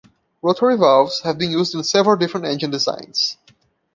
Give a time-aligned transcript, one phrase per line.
[0.41, 3.37] Rotary valves have been used in several different engine designs.